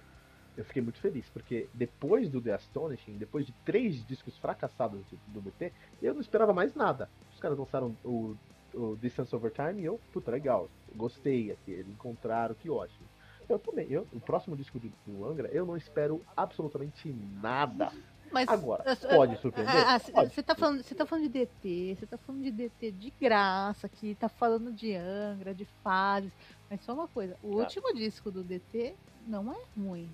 eu 0.56 0.64
fiquei 0.64 0.82
muito 0.82 1.02
feliz, 1.02 1.30
porque 1.30 1.68
depois 1.74 2.30
do 2.30 2.42
The 2.42 2.54
Astonishing, 2.54 3.18
depois 3.18 3.46
de 3.46 3.52
três 3.66 4.06
discos 4.06 4.38
fracassados 4.38 5.02
do 5.28 5.42
DT, 5.42 5.74
eu 6.02 6.14
não 6.14 6.22
esperava 6.22 6.54
mais 6.54 6.74
nada. 6.74 7.10
Os 7.34 7.40
caras 7.42 7.58
lançaram 7.58 7.98
o, 8.02 8.38
o 8.74 8.96
Distance 8.96 9.36
Over 9.36 9.52
Time 9.52 9.82
e 9.82 9.86
eu, 9.86 10.00
puta, 10.14 10.32
legal, 10.32 10.70
gostei 10.96 11.52
aqui, 11.52 11.72
eles 11.72 11.90
encontraram, 11.90 12.56
que 12.56 12.70
ótimo. 12.70 13.11
Eu 13.52 13.60
também. 13.60 13.88
Eu, 13.90 14.08
o 14.12 14.20
próximo 14.20 14.56
disco 14.56 14.80
do, 14.80 14.90
do 15.06 15.26
Angra, 15.26 15.50
eu 15.52 15.66
não 15.66 15.76
espero 15.78 16.26
absolutamente 16.36 17.12
nada. 17.42 17.92
Mas 18.32 18.48
Agora, 18.50 18.84
ah, 18.88 18.96
pode 18.96 19.38
surpreender? 19.42 19.76
ah, 19.76 19.96
ah. 19.96 20.24
Você 20.26 20.42
tá, 20.42 20.56
falando, 20.56 20.82
você 20.84 20.96
tá 20.96 21.06
falando 21.06 21.24
de 21.24 21.30
DT, 21.30 21.96
você 22.00 22.08
tá 22.08 22.18
falando 22.18 22.44
de 22.44 22.52
DT 22.52 22.92
de 22.92 23.14
graça 23.20 23.88
aqui, 23.88 24.16
tá 24.16 24.30
falando 24.30 24.72
de 24.72 24.96
Angra, 24.96 25.54
de 25.54 25.66
fases. 25.84 26.32
Mas 26.70 26.82
só 26.82 26.94
uma 26.94 27.10
coisa, 27.10 27.38
o 27.44 27.52
Tá. 27.58 27.64
último 27.64 27.94
disco 27.94 28.32
do 28.32 28.42
DT 28.44 28.96
não 29.28 29.52
é 29.52 29.58
ruim. 29.78 30.10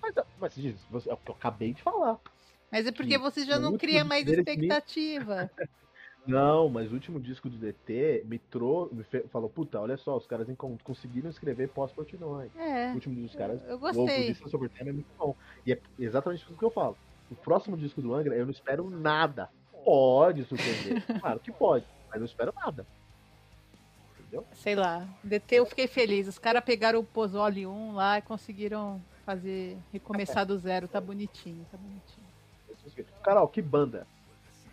Mas, 0.00 0.14
mas 0.38 0.54
diz, 0.54 0.80
você- 0.88 1.10
é 1.10 1.14
o 1.14 1.16
que 1.16 1.30
eu 1.30 1.34
acabei 1.34 1.72
de 1.74 1.82
falar. 1.82 2.20
Mas 2.70 2.86
é 2.86 2.92
porque 2.92 3.10
Que 3.14 3.18
você 3.18 3.44
já 3.44 3.58
não 3.58 3.76
cria 3.76 4.04
mais 4.04 4.24
me- 4.24 4.32
expectativa. 4.34 5.50
Não, 6.26 6.68
mas 6.68 6.90
o 6.90 6.94
último 6.94 7.20
disco 7.20 7.48
do 7.48 7.56
DT 7.56 8.22
me, 8.26 8.38
trou 8.38 8.88
me 8.92 9.04
fe- 9.04 9.24
falou, 9.28 9.48
puta, 9.48 9.80
olha 9.80 9.96
só, 9.96 10.16
os 10.16 10.26
caras 10.26 10.46
conseguiram 10.82 11.30
escrever 11.30 11.68
pós-Portnoy. 11.68 12.50
É, 12.56 12.90
O 12.90 12.94
último 12.94 13.14
disco 13.14 13.28
dos 13.28 13.36
caras, 13.36 13.62
eu 13.64 13.76
o 13.76 13.78
gostei. 13.78 14.26
Distance 14.26 14.56
Over 14.56 14.68
Time 14.70 14.90
é 14.90 14.92
muito 14.92 15.08
bom. 15.18 15.34
E 15.64 15.72
é 15.72 15.80
exatamente 15.98 16.42
isso 16.42 16.56
que 16.56 16.64
eu 16.64 16.70
falo. 16.70 16.96
O 17.30 17.34
próximo 17.36 17.76
disco 17.76 18.02
do 18.02 18.14
Angra, 18.14 18.34
eu 18.34 18.44
não 18.44 18.52
espero 18.52 18.90
nada. 18.90 19.48
Pode 19.84 20.44
surpreender. 20.44 21.02
Claro 21.22 21.40
que 21.40 21.52
pode, 21.52 21.86
mas 22.10 22.18
não 22.18 22.26
espero 22.26 22.52
nada. 22.64 22.86
Entendeu? 24.18 24.44
Sei 24.54 24.74
lá, 24.74 25.06
DT 25.22 25.56
eu 25.56 25.66
fiquei 25.66 25.86
feliz. 25.86 26.26
Os 26.26 26.38
caras 26.38 26.64
pegaram 26.64 26.98
o 26.98 27.04
Pozole 27.04 27.66
1 27.66 27.92
lá 27.94 28.18
e 28.18 28.22
conseguiram 28.22 29.00
fazer, 29.24 29.76
recomeçar 29.92 30.44
do 30.44 30.58
zero. 30.58 30.88
Tá 30.88 31.00
bonitinho, 31.00 31.64
tá 31.70 31.76
bonitinho. 31.78 32.26
Carol, 33.22 33.48
que 33.48 33.62
banda 33.62 34.06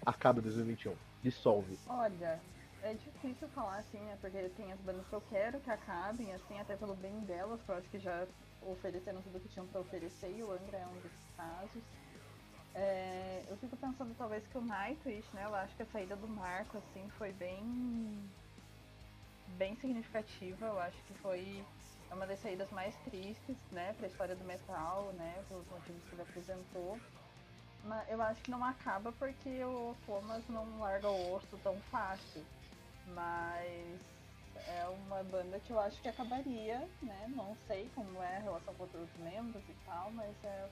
acaba 0.06 0.40
em 0.40 0.44
2021? 0.44 0.94
Dissolve. 1.24 1.80
Olha, 1.88 2.40
é 2.84 2.94
difícil 2.94 3.48
falar 3.50 3.78
assim, 3.78 4.00
né? 4.00 4.18
Porque 4.20 4.50
tem 4.50 4.72
as 4.72 4.80
bandas 4.82 5.08
que 5.08 5.14
eu 5.14 5.22
quero 5.22 5.60
que 5.62 5.72
acabem, 5.72 6.34
assim, 6.34 6.60
até 6.60 6.76
pelo 6.76 6.96
bem 6.96 7.18
delas, 7.22 7.62
que 7.64 7.70
eu 7.70 7.76
acho 7.76 7.90
que 7.90 8.00
já 8.00 8.28
ofereceram 8.62 9.22
tudo 9.22 9.40
que 9.40 9.48
tinham 9.50 9.66
pra 9.68 9.82
oferecer 9.82 10.32
e 10.38 10.44
o 10.44 10.52
Angra 10.52 10.78
é 10.78 10.88
um 10.88 10.94
desses 10.96 11.36
casos. 11.38 11.82
É, 12.76 13.46
eu 13.50 13.56
fico 13.58 13.78
pensando 13.78 14.14
talvez 14.18 14.46
que 14.48 14.58
o 14.58 14.62
Nightwish, 14.62 15.28
né? 15.34 15.46
Eu 15.46 15.56
acho 15.56 15.76
que 15.76 15.84
a 15.84 15.86
saída 15.86 16.16
do 16.16 16.28
Marco, 16.28 16.78
assim, 16.78 17.08
foi 17.18 17.32
bem. 17.32 17.64
bem 19.58 19.76
significativa. 19.76 20.66
Eu 20.66 20.80
acho 20.80 20.98
que 21.04 21.14
foi 21.16 21.64
uma 22.12 22.28
das 22.28 22.40
saídas 22.40 22.70
mais 22.72 22.96
tristes, 23.06 23.58
né, 23.72 23.94
pra 23.94 24.08
história 24.08 24.36
do 24.36 24.44
metal, 24.44 25.12
né? 25.14 25.44
Pelos 25.48 25.68
motivos 25.68 26.04
que 26.06 26.16
ele 26.16 26.22
apresentou. 26.22 27.00
Eu 28.08 28.22
acho 28.22 28.42
que 28.42 28.52
não 28.52 28.64
acaba 28.64 29.12
porque 29.14 29.64
o 29.64 29.96
Thomas 30.06 30.48
não 30.48 30.80
larga 30.80 31.10
o 31.10 31.34
osso 31.34 31.58
tão 31.64 31.76
fácil. 31.92 32.44
Mas 33.08 34.00
é 34.68 34.86
uma 34.88 35.24
banda 35.24 35.60
que 35.60 35.72
eu 35.72 35.80
acho 35.80 36.02
que 36.02 36.08
acabaria, 36.08 36.88
né? 37.02 37.28
Não 37.36 37.56
sei 37.68 37.90
como 37.94 38.22
é 38.22 38.38
a 38.38 38.40
relação 38.40 38.74
com 38.76 38.84
outros 38.84 39.10
membros 39.18 39.64
e 39.68 39.74
tal, 39.86 40.12
mas 40.12 40.36
é, 40.44 40.70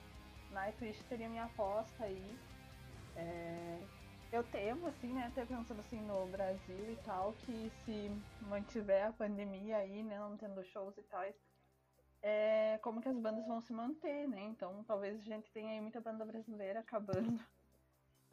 Nightwish 0.51 1.01
seria 1.03 1.29
minha 1.29 1.45
aposta 1.45 2.03
aí. 2.03 2.37
É, 3.15 3.79
eu 4.31 4.43
temo, 4.43 4.87
assim, 4.87 5.13
né, 5.13 5.25
até 5.27 5.45
pensando 5.45 5.81
assim 5.81 5.99
no 6.01 6.25
Brasil 6.27 6.91
e 6.91 6.95
tal, 7.03 7.33
que 7.33 7.69
se 7.83 8.09
mantiver 8.41 9.07
a 9.07 9.11
pandemia 9.11 9.77
aí, 9.77 10.03
né, 10.03 10.17
não 10.17 10.37
tendo 10.37 10.63
shows 10.63 10.97
e 10.97 11.01
tal, 11.03 11.23
é, 12.21 12.77
como 12.81 13.01
que 13.01 13.09
as 13.09 13.17
bandas 13.17 13.45
vão 13.47 13.61
se 13.61 13.73
manter, 13.73 14.27
né? 14.27 14.41
Então 14.43 14.83
talvez 14.83 15.19
a 15.19 15.23
gente 15.23 15.51
tenha 15.51 15.71
aí 15.71 15.81
muita 15.81 15.99
banda 15.99 16.25
brasileira 16.25 16.79
acabando. 16.79 17.39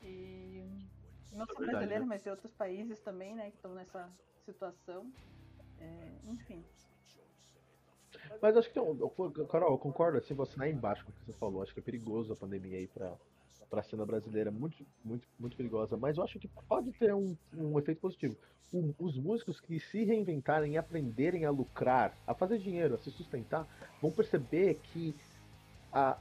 E 0.00 0.64
não 1.32 1.46
só 1.46 1.62
É 1.62 1.66
brasileira, 1.66 2.00
né? 2.00 2.06
mas 2.06 2.22
de 2.22 2.30
outros 2.30 2.52
países 2.52 3.00
também, 3.00 3.34
né, 3.34 3.50
que 3.50 3.56
estão 3.56 3.74
nessa 3.74 4.08
situação. 4.44 5.12
É, 5.78 6.18
enfim. 6.24 6.64
Mas 8.40 8.56
acho 8.56 8.70
que, 8.70 8.80
Carol, 9.46 9.72
eu 9.72 9.78
concordo, 9.78 10.18
assim, 10.18 10.34
você 10.34 10.58
lá 10.58 10.68
embaixo 10.68 11.04
com 11.04 11.10
o 11.10 11.14
que 11.14 11.24
você 11.24 11.32
falou. 11.32 11.62
Acho 11.62 11.74
que 11.74 11.80
é 11.80 11.82
perigoso 11.82 12.32
a 12.32 12.36
pandemia 12.36 12.78
aí 12.78 12.86
pra, 13.58 13.66
pra 13.66 13.82
cena 13.82 14.06
brasileira. 14.06 14.50
Muito, 14.50 14.86
muito, 15.04 15.26
muito 15.38 15.56
perigosa. 15.56 15.96
Mas 15.96 16.16
eu 16.16 16.24
acho 16.24 16.38
que 16.38 16.48
pode 16.68 16.92
ter 16.92 17.14
um, 17.14 17.36
um 17.52 17.78
efeito 17.78 18.00
positivo. 18.00 18.36
O- 18.72 18.94
os 18.98 19.18
músicos 19.18 19.60
que 19.60 19.80
se 19.80 20.04
reinventarem 20.04 20.74
e 20.74 20.76
aprenderem 20.76 21.44
a 21.44 21.50
lucrar, 21.50 22.16
a 22.26 22.34
fazer 22.34 22.58
dinheiro, 22.58 22.94
a 22.94 22.98
se 22.98 23.10
sustentar, 23.10 23.66
vão 24.00 24.12
perceber 24.12 24.74
que 24.76 25.16
a 25.92 26.18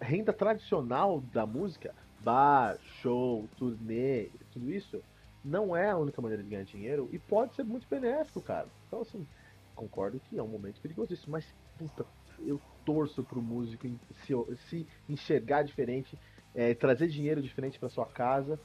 renda 0.00 0.32
tradicional 0.32 1.20
da 1.20 1.46
música, 1.46 1.94
bar, 2.18 2.78
show, 2.80 3.48
turnê, 3.56 4.30
tudo 4.50 4.70
isso, 4.70 5.02
não 5.42 5.74
é 5.76 5.90
a 5.90 5.98
única 5.98 6.20
maneira 6.20 6.42
de 6.42 6.50
ganhar 6.50 6.64
dinheiro 6.64 7.08
e 7.12 7.18
pode 7.18 7.54
ser 7.54 7.64
muito 7.64 7.88
benéfico, 7.88 8.42
cara. 8.42 8.70
Então, 8.86 9.00
assim, 9.00 9.26
concordo 9.74 10.20
que 10.20 10.38
é 10.38 10.42
um 10.42 10.48
momento 10.48 10.80
perigosíssimo, 10.80 11.32
mas, 11.32 11.54
puta, 11.76 12.06
eu 12.38 12.60
torço 12.84 13.24
pro 13.24 13.42
músico 13.42 13.86
se, 14.12 14.32
se 14.68 14.86
enxergar 15.08 15.62
diferente, 15.62 16.18
é, 16.56 16.74
trazer 16.74 17.06
dinheiro 17.08 17.42
diferente 17.42 17.78
pra 17.78 17.88
sua 17.88 18.06
casa. 18.06 18.58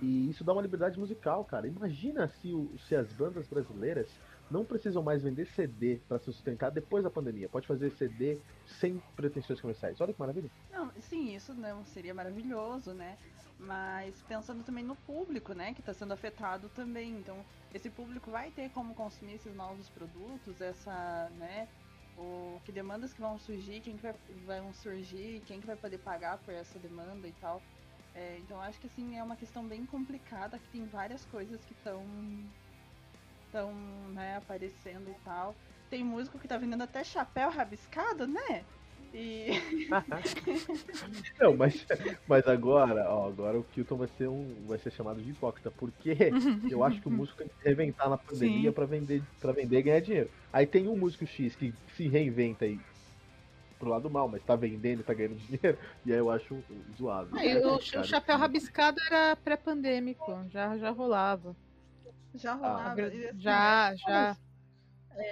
E 0.00 0.28
isso 0.28 0.44
dá 0.44 0.52
uma 0.52 0.62
liberdade 0.62 0.98
musical, 0.98 1.44
cara. 1.44 1.66
Imagina 1.66 2.28
se, 2.28 2.52
o- 2.52 2.76
se 2.78 2.94
as 2.94 3.12
bandas 3.12 3.46
brasileiras 3.48 4.08
não 4.50 4.64
precisam 4.64 5.02
mais 5.02 5.22
vender 5.22 5.46
CD 5.46 6.00
pra 6.08 6.18
se 6.18 6.26
sustentar 6.26 6.70
depois 6.70 7.04
da 7.04 7.10
pandemia. 7.10 7.48
Pode 7.48 7.66
fazer 7.66 7.90
CD 7.90 8.38
sem 8.80 9.00
pretensões 9.16 9.60
comerciais. 9.60 10.00
Olha 10.00 10.12
que 10.12 10.20
maravilha. 10.20 10.50
Não, 10.70 10.90
sim, 11.00 11.34
isso 11.34 11.54
não 11.54 11.84
seria 11.84 12.12
maravilhoso, 12.12 12.92
né? 12.92 13.16
Mas 13.58 14.20
pensando 14.22 14.64
também 14.64 14.82
no 14.84 14.96
público, 14.96 15.52
né, 15.54 15.72
que 15.72 15.80
está 15.80 15.94
sendo 15.94 16.12
afetado 16.12 16.68
também. 16.70 17.12
Então, 17.12 17.44
esse 17.72 17.88
público 17.88 18.30
vai 18.30 18.50
ter 18.50 18.68
como 18.70 18.94
consumir 18.94 19.34
esses 19.34 19.54
novos 19.54 19.88
produtos, 19.88 20.60
essa, 20.60 21.30
né, 21.38 21.68
o 22.22 22.60
que 22.64 22.72
demandas 22.72 23.12
que 23.12 23.20
vão 23.20 23.38
surgir, 23.38 23.80
quem 23.80 23.96
que 23.96 24.02
vai, 24.02 24.14
vão 24.46 24.72
surgir, 24.72 25.42
quem 25.46 25.60
que 25.60 25.66
vai 25.66 25.76
poder 25.76 25.98
pagar 25.98 26.38
por 26.38 26.54
essa 26.54 26.78
demanda 26.78 27.26
e 27.26 27.32
tal. 27.32 27.60
É, 28.14 28.38
então, 28.38 28.60
acho 28.60 28.78
que 28.80 28.86
assim 28.86 29.16
é 29.16 29.22
uma 29.22 29.36
questão 29.36 29.66
bem 29.66 29.84
complicada, 29.86 30.58
que 30.58 30.68
tem 30.68 30.84
várias 30.86 31.24
coisas 31.26 31.64
que 31.64 31.72
estão 31.72 32.04
estão 33.46 33.72
né, 34.14 34.36
aparecendo 34.36 35.10
e 35.10 35.14
tal. 35.24 35.54
Tem 35.90 36.02
músico 36.02 36.38
que 36.38 36.48
tá 36.48 36.56
vendendo 36.56 36.82
até 36.82 37.04
chapéu 37.04 37.50
rabiscado, 37.50 38.26
né? 38.26 38.64
E 39.14 39.50
Não, 41.40 41.56
mas, 41.56 41.84
mas 42.26 42.46
agora, 42.46 43.08
ó, 43.10 43.28
agora 43.28 43.58
o 43.58 43.64
Kilton 43.64 43.96
vai 43.96 44.08
ser 44.08 44.28
um, 44.28 44.66
vai 44.66 44.78
ser 44.78 44.90
chamado 44.90 45.20
de 45.20 45.30
hipócrita, 45.30 45.70
porque 45.70 46.16
eu 46.68 46.82
acho 46.82 47.00
que 47.00 47.08
o 47.08 47.10
músico 47.10 47.38
tem 47.38 47.48
que 47.48 47.54
se 47.56 47.64
reinventar 47.64 48.08
na 48.08 48.16
pandemia 48.16 48.72
pra 48.72 48.86
vender, 48.86 49.22
para 49.40 49.52
vender 49.52 49.78
e 49.78 49.82
ganhar 49.82 50.00
dinheiro. 50.00 50.30
Aí 50.52 50.66
tem 50.66 50.88
um 50.88 50.96
músico 50.96 51.26
X 51.26 51.54
que 51.56 51.74
se 51.96 52.08
reinventa 52.08 52.64
aí 52.64 52.78
pro 53.78 53.90
lado 53.90 54.08
mal, 54.08 54.28
mas 54.28 54.42
tá 54.44 54.54
vendendo 54.54 55.00
e 55.00 55.04
tá 55.04 55.12
ganhando 55.12 55.36
dinheiro, 55.36 55.76
e 56.06 56.12
aí 56.12 56.18
eu 56.18 56.30
acho 56.30 56.56
zoado. 56.96 57.36
É 57.38 57.66
o, 57.66 57.74
o 57.76 58.04
chapéu 58.04 58.38
rabiscado 58.38 58.98
era 59.10 59.36
pré-pandêmico, 59.36 60.24
já, 60.50 60.78
já 60.78 60.90
rolava. 60.90 61.56
já 62.34 62.52
Ah, 62.52 62.56
rolava. 62.56 63.00
e, 63.00 63.26
assim, 63.26 63.40
Já, 63.40 63.94
já. 63.96 64.36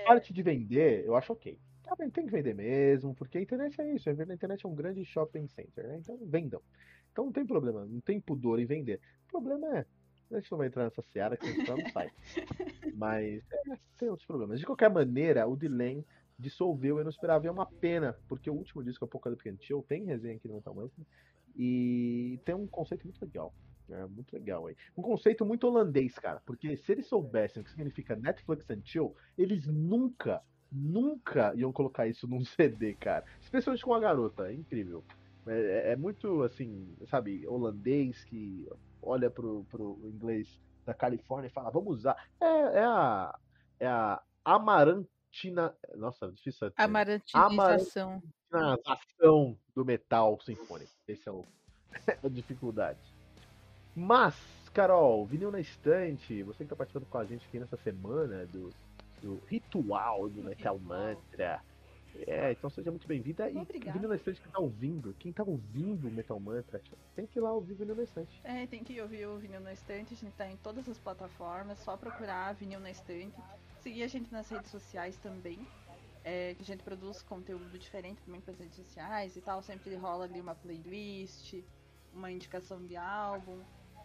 parte 0.04 0.32
de 0.32 0.42
vender, 0.42 1.04
eu 1.06 1.14
acho 1.14 1.32
ok. 1.32 1.56
Tá 1.90 1.97
bem, 1.97 2.09
tem 2.09 2.25
que 2.25 2.30
vender 2.30 2.54
mesmo, 2.54 3.12
porque 3.16 3.37
a 3.37 3.42
internet 3.42 3.80
é 3.80 3.94
isso. 3.97 4.09
A 4.09 4.12
internet 4.12 4.64
é 4.64 4.68
um 4.68 4.76
grande 4.76 5.04
shopping 5.04 5.49
center, 5.49 5.88
né? 5.88 5.99
Então 5.99 6.16
vendam. 6.23 6.62
Então 7.11 7.25
não 7.25 7.32
tem 7.32 7.44
problema, 7.44 7.85
não 7.85 8.00
tem 8.00 8.20
pudor 8.20 8.61
em 8.61 8.64
vender. 8.64 9.00
O 9.25 9.26
problema 9.26 9.78
é. 9.78 9.87
A 10.30 10.38
gente 10.38 10.52
não 10.52 10.59
vai 10.59 10.68
entrar 10.68 10.85
nessa 10.85 11.02
seara 11.02 11.37
que 11.37 11.44
a 11.44 11.52
gente 11.52 11.68
no 11.68 11.90
site. 11.90 12.14
Mas 12.94 13.42
é, 13.52 13.76
tem 13.99 14.09
outros 14.09 14.25
problemas. 14.25 14.61
De 14.61 14.66
qualquer 14.66 14.88
maneira, 14.88 15.49
o 15.49 15.56
Dylan 15.56 16.04
dissolveu 16.38 16.99
eu 16.99 17.02
não 17.02 17.11
esperava. 17.11 17.49
É 17.49 17.50
uma 17.50 17.66
pena, 17.66 18.16
porque 18.28 18.49
o 18.49 18.54
último 18.54 18.85
disco, 18.85 19.04
Apocalyptic 19.04 19.61
Chill, 19.61 19.85
tem 19.88 20.04
resenha 20.04 20.37
aqui 20.37 20.47
no 20.47 20.54
Metal 20.54 20.73
Mantra, 20.73 21.04
e 21.56 22.38
tem 22.44 22.54
um 22.54 22.68
conceito 22.68 23.02
muito 23.02 23.20
legal. 23.20 23.52
É 23.90 24.06
muito 24.06 24.32
legal 24.32 24.68
aí. 24.68 24.76
Um 24.97 25.02
conceito 25.02 25.44
muito 25.44 25.66
holandês, 25.66 26.16
cara. 26.16 26.40
Porque 26.47 26.76
se 26.76 26.92
eles 26.92 27.09
soubessem 27.09 27.61
o 27.61 27.64
que 27.64 27.73
significa 27.73 28.14
Netflix 28.14 28.70
and 28.70 28.82
Chill, 28.85 29.16
eles 29.37 29.66
nunca, 29.66 30.40
nunca 30.70 31.52
iam 31.54 31.72
colocar 31.72 32.06
isso 32.06 32.26
num 32.26 32.44
CD, 32.44 32.94
cara. 32.94 33.24
Especialmente 33.40 33.84
com 33.84 33.94
a 33.94 34.00
garota. 34.00 34.50
É 34.50 34.54
incrível. 34.54 35.04
É, 35.46 35.60
é- 35.60 35.92
é 35.92 35.96
muito, 35.96 36.42
assim, 36.42 36.94
sabe, 37.08 37.46
holandês 37.46 38.22
que 38.24 38.68
olha 39.02 39.30
pro, 39.30 39.64
pro 39.70 39.98
inglês 40.04 40.60
da 40.84 40.94
Califórnia 40.94 41.48
e 41.48 41.52
fala, 41.52 41.70
vamos 41.70 41.98
usar. 41.98 42.16
É, 42.40 42.78
é 42.78 42.84
a. 42.84 43.38
É 43.78 43.86
a 43.86 44.22
Amarantina. 44.44 45.74
Nossa, 45.96 46.30
difícil. 46.32 46.66
até. 46.66 46.82
Amarantinização. 46.82 48.22
Amarantinização 48.52 49.56
do 49.74 49.84
metal 49.84 50.38
sinfônico. 50.40 50.90
Esse 51.06 51.28
é 51.28 51.32
o, 51.32 51.44
a 52.24 52.28
dificuldade. 52.28 52.98
Mas, 53.94 54.34
Carol, 54.72 55.26
vinil 55.26 55.50
na 55.50 55.60
estante, 55.60 56.42
você 56.42 56.64
que 56.64 56.70
tá 56.70 56.76
participando 56.76 57.08
com 57.08 57.18
a 57.18 57.24
gente 57.24 57.46
aqui 57.46 57.58
nessa 57.58 57.76
semana 57.78 58.46
do, 58.46 58.70
do 59.22 59.40
ritual 59.46 60.28
do 60.28 60.42
Metal 60.42 60.78
Mantra. 60.78 61.62
É, 62.26 62.50
então 62.52 62.68
seja 62.68 62.90
muito 62.90 63.06
bem-vinda. 63.06 63.48
E 63.50 63.54
na 63.54 64.16
estante 64.16 64.40
que 64.40 64.48
tá 64.48 64.58
ouvindo, 64.58 65.14
quem 65.18 65.32
tá 65.32 65.44
ouvindo 65.44 66.08
o 66.08 66.10
Metal 66.10 66.38
Mantra, 66.40 66.82
tem 67.14 67.26
que 67.26 67.38
ir 67.38 67.42
lá 67.42 67.52
ouvir 67.52 67.74
vinil 67.74 67.94
na 67.94 68.02
estante. 68.02 68.40
É, 68.42 68.66
tem 68.66 68.82
que 68.82 69.00
ouvir 69.00 69.26
o 69.26 69.38
Vinil 69.38 69.60
na 69.60 69.72
Estante, 69.72 70.14
a 70.14 70.16
gente 70.16 70.32
tá 70.34 70.50
em 70.50 70.56
todas 70.56 70.88
as 70.88 70.98
plataformas, 70.98 71.78
só 71.78 71.96
procurar 71.96 72.52
Vinil 72.54 72.80
na 72.80 72.90
Estante. 72.90 73.36
Seguir 73.80 74.02
a 74.02 74.08
gente 74.08 74.30
nas 74.32 74.48
redes 74.50 74.70
sociais 74.70 75.16
também. 75.18 75.58
é, 76.24 76.54
que 76.54 76.62
a 76.62 76.64
gente 76.64 76.82
produz 76.82 77.22
conteúdo 77.22 77.78
diferente 77.78 78.20
também 78.22 78.40
para 78.40 78.52
as 78.52 78.58
redes 78.58 78.76
sociais 78.76 79.36
e 79.36 79.40
tal. 79.40 79.62
Sempre 79.62 79.94
rola 79.96 80.24
ali 80.24 80.40
uma 80.40 80.54
playlist, 80.54 81.54
uma 82.12 82.30
indicação 82.30 82.84
de 82.84 82.96
álbum. 82.96 83.58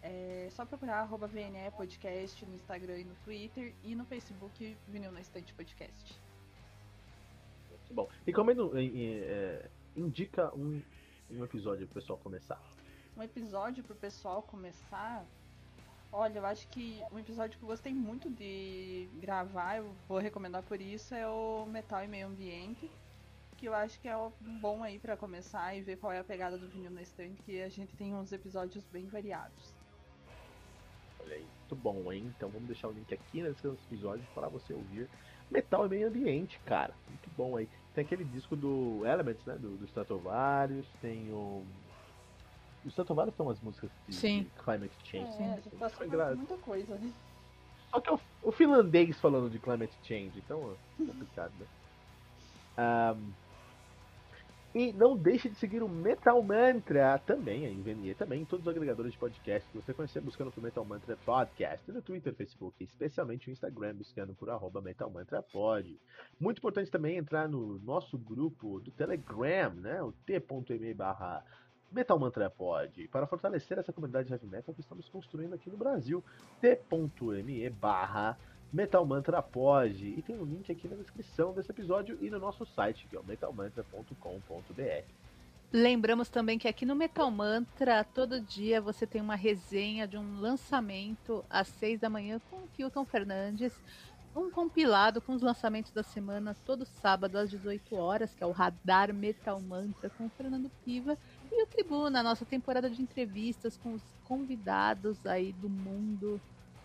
É 0.08 0.48
só 0.50 0.64
procurar 0.64 1.00
arroba 1.00 1.26
VNE 1.26 1.68
Podcast 1.76 2.46
no 2.46 2.54
Instagram 2.54 2.98
e 2.98 3.04
no 3.04 3.14
Twitter 3.24 3.74
e 3.82 3.96
no 3.96 4.04
Facebook 4.04 4.76
Vinil 4.86 5.10
na 5.10 5.20
Estante 5.20 5.52
Podcast. 5.52 6.14
Muito 7.70 7.92
bom. 7.94 8.08
E 8.24 8.32
como 8.32 8.52
é, 8.52 9.68
indica 9.96 10.54
um, 10.54 10.80
um 11.28 11.44
episódio 11.44 11.88
pro 11.88 12.00
pessoal 12.00 12.20
começar? 12.20 12.62
Um 13.16 13.22
episódio 13.22 13.82
pro 13.82 13.96
pessoal 13.96 14.42
começar. 14.42 15.26
Olha, 16.12 16.38
eu 16.38 16.46
acho 16.46 16.68
que 16.68 17.02
um 17.10 17.18
episódio 17.18 17.58
que 17.58 17.64
eu 17.64 17.68
gostei 17.68 17.92
muito 17.92 18.30
de 18.30 19.08
gravar, 19.20 19.78
eu 19.78 19.92
vou 20.06 20.18
recomendar 20.18 20.62
por 20.62 20.80
isso, 20.80 21.16
é 21.16 21.26
o 21.26 21.66
Metal 21.66 22.04
e 22.04 22.06
Meio 22.06 22.28
Ambiente. 22.28 22.88
Que 23.56 23.66
eu 23.66 23.74
acho 23.74 23.98
que 24.00 24.06
é 24.06 24.14
bom 24.60 24.84
aí 24.84 25.00
para 25.00 25.16
começar 25.16 25.74
e 25.74 25.82
ver 25.82 25.96
qual 25.96 26.12
é 26.12 26.20
a 26.20 26.24
pegada 26.24 26.56
do 26.56 26.68
vinil 26.68 26.92
na 26.92 27.02
estante, 27.02 27.42
que 27.42 27.60
a 27.60 27.68
gente 27.68 27.96
tem 27.96 28.14
uns 28.14 28.30
episódios 28.30 28.84
bem 28.84 29.06
variados. 29.06 29.75
Olha 31.26 31.34
aí, 31.34 31.44
muito 31.60 31.76
bom, 31.82 32.12
hein? 32.12 32.32
Então 32.36 32.48
vamos 32.48 32.68
deixar 32.68 32.88
o 32.88 32.92
link 32.92 33.12
aqui 33.12 33.42
na 33.42 33.48
descrição 33.48 33.72
desse 33.72 33.86
episódio 33.86 34.24
para 34.32 34.48
você 34.48 34.72
ouvir 34.72 35.08
Metal 35.50 35.84
e 35.84 35.88
Meio 35.88 36.08
Ambiente, 36.08 36.58
cara. 36.64 36.94
Muito 37.08 37.28
bom 37.36 37.56
aí. 37.56 37.68
Tem 37.94 38.04
aquele 38.04 38.24
disco 38.24 38.54
do 38.54 39.02
Elements, 39.04 39.44
né? 39.44 39.54
Do, 39.54 39.76
do 39.76 39.84
Stratovarius, 39.86 40.86
tem 41.02 41.28
o. 41.32 41.64
O 42.84 42.88
Stratovarius 42.88 43.34
tem 43.34 43.44
umas 43.44 43.60
músicas 43.60 43.90
de, 44.06 44.14
Sim. 44.14 44.42
de 44.44 44.62
Climate 44.62 44.94
Change. 45.02 45.42
É, 45.42 45.54
gente 45.56 45.76
passou 45.76 46.06
por 46.06 46.36
muita 46.36 46.56
coisa, 46.58 46.94
né? 46.94 47.12
Só 47.90 48.00
que 48.00 48.08
é 48.08 48.12
o, 48.12 48.20
o 48.44 48.52
finlandês 48.52 49.18
falando 49.18 49.50
de 49.50 49.58
Climate 49.58 49.94
Change, 50.04 50.32
então 50.36 50.76
é 51.00 51.04
complicado, 51.04 51.52
né? 51.58 51.66
Um, 52.78 53.32
e 54.76 54.92
não 54.92 55.16
deixe 55.16 55.48
de 55.48 55.56
seguir 55.56 55.82
o 55.82 55.88
Metal 55.88 56.42
Mantra 56.42 57.18
também, 57.20 57.64
a 57.64 57.70
Invenie 57.70 58.14
também, 58.14 58.42
em 58.42 58.44
todos 58.44 58.66
os 58.66 58.70
agregadores 58.70 59.12
de 59.12 59.18
podcast 59.18 59.66
que 59.70 59.78
você 59.78 59.94
conhecer, 59.94 60.20
buscando 60.20 60.52
por 60.52 60.62
Metal 60.62 60.84
Mantra 60.84 61.16
Podcast, 61.24 61.90
no 61.90 62.02
Twitter, 62.02 62.34
Facebook, 62.34 62.84
especialmente 62.84 63.48
no 63.48 63.54
Instagram, 63.54 63.94
buscando 63.94 64.34
por 64.34 64.50
arroba 64.50 64.82
Metal 64.82 65.08
Mantra 65.08 65.40
Pod. 65.40 65.98
Muito 66.38 66.58
importante 66.58 66.90
também 66.90 67.16
entrar 67.16 67.48
no 67.48 67.78
nosso 67.78 68.18
grupo 68.18 68.78
do 68.80 68.90
Telegram, 68.90 69.72
né? 69.72 70.02
O 70.02 70.12
t.me 70.12 70.92
barra 70.92 71.42
Metal 71.90 72.18
Mantra 72.18 72.50
Pod, 72.50 73.08
para 73.08 73.26
fortalecer 73.26 73.78
essa 73.78 73.94
comunidade 73.94 74.30
heavy 74.30 74.46
metal 74.46 74.74
que 74.74 74.82
estamos 74.82 75.08
construindo 75.08 75.54
aqui 75.54 75.70
no 75.70 75.78
Brasil. 75.78 76.22
t.me 76.60 77.70
barra 77.70 78.38
Metal 78.72 79.04
Mantra 79.04 79.42
Pod. 79.42 80.04
E 80.04 80.22
tem 80.22 80.38
um 80.38 80.44
link 80.44 80.70
aqui 80.70 80.88
na 80.88 80.96
descrição 80.96 81.52
desse 81.52 81.70
episódio 81.70 82.18
e 82.20 82.30
no 82.30 82.38
nosso 82.38 82.64
site, 82.66 83.06
que 83.08 83.16
é 83.16 83.20
o 83.20 83.24
metalmantra.com.br. 83.24 85.04
Lembramos 85.72 86.28
também 86.28 86.58
que 86.58 86.68
aqui 86.68 86.86
no 86.86 86.94
Metal 86.94 87.30
Mantra, 87.30 88.04
todo 88.04 88.40
dia 88.40 88.80
você 88.80 89.06
tem 89.06 89.20
uma 89.20 89.34
resenha 89.34 90.06
de 90.06 90.16
um 90.16 90.40
lançamento 90.40 91.44
às 91.50 91.68
6 91.68 92.00
da 92.00 92.08
manhã 92.08 92.40
com 92.48 92.56
o 92.56 92.68
Kilton 92.68 93.04
Fernandes. 93.04 93.72
Um 94.34 94.50
compilado 94.50 95.20
com 95.20 95.32
os 95.32 95.42
lançamentos 95.42 95.92
da 95.92 96.02
semana 96.02 96.54
todo 96.64 96.84
sábado 96.84 97.36
às 97.36 97.50
18 97.50 97.96
horas, 97.96 98.34
que 98.34 98.44
é 98.44 98.46
o 98.46 98.52
Radar 98.52 99.12
Metal 99.12 99.60
Mantra 99.60 100.10
com 100.10 100.26
o 100.26 100.30
Fernando 100.30 100.70
Piva. 100.84 101.18
E 101.50 101.62
o 101.62 101.66
Tribuna, 101.66 102.22
nossa 102.22 102.44
temporada 102.44 102.88
de 102.88 103.02
entrevistas 103.02 103.76
com 103.76 103.94
os 103.94 104.02
convidados 104.24 105.26
aí 105.26 105.52
do 105.54 105.68
mundo 105.68 106.40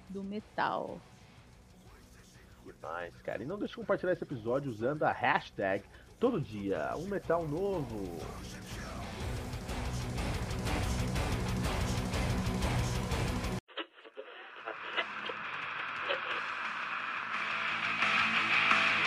do 0.09 0.23
metal. 0.23 0.99
Demais, 2.71 3.13
cara. 3.23 3.43
E 3.43 3.45
não 3.45 3.57
deixe 3.57 3.73
de 3.73 3.77
compartilhar 3.77 4.13
esse 4.13 4.23
episódio 4.23 4.71
usando 4.71 5.03
a 5.03 5.11
hashtag 5.11 5.83
todo 6.19 6.39
dia 6.39 6.93
um 6.97 7.07
metal 7.07 7.47
novo. 7.47 8.17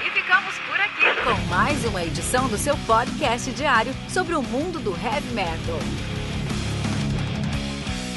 E 0.04 0.10
ficamos 0.10 0.58
por 0.58 0.80
aqui 0.80 1.22
com 1.22 1.48
mais 1.48 1.84
uma 1.84 2.04
edição 2.04 2.48
do 2.48 2.58
seu 2.58 2.76
podcast 2.86 3.50
diário 3.52 3.92
sobre 4.08 4.34
o 4.34 4.42
mundo 4.42 4.78
do 4.80 4.90
heavy 4.90 5.32
metal. 5.32 5.78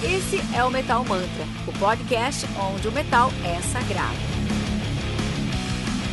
Esse 0.03 0.37
é 0.55 0.63
o 0.63 0.69
Metal 0.69 1.03
Mantra, 1.05 1.45
o 1.67 1.79
podcast 1.79 2.45
onde 2.59 2.87
o 2.87 2.91
metal 2.91 3.31
é 3.43 3.59
sagrado. 3.61 4.36